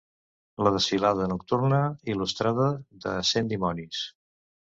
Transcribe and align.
"La 0.67 0.69
Desfilada 0.75 1.27
Nocturna 1.31 1.81
Il·lustrada 2.15 2.67
de 3.05 3.15
Cent 3.35 3.53
Dimonis". 3.53 4.03